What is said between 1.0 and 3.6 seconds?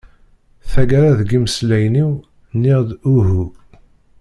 deg imeslayen-iw, nniɣ-d uhu.